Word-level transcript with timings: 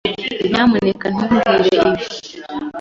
Nyamuneka 0.51 1.05
ntubwire 1.13 1.67
ibi. 1.79 2.03